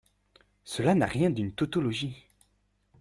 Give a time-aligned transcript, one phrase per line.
[0.63, 2.25] Cela n’a rien d’une tautologie.